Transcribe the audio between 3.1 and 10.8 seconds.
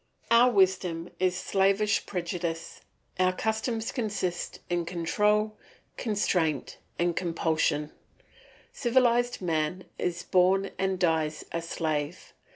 our customs consist in control, constraint, compulsion. Civilised man is born